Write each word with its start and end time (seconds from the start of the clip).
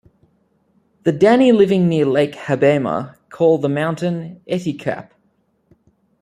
The 1.03 1.13
Dani 1.13 1.55
living 1.55 1.87
near 1.87 2.07
lake 2.07 2.31
Habbema 2.33 3.17
call 3.29 3.59
the 3.59 3.69
mountain 3.69 4.41
Ettiakup. 4.49 5.11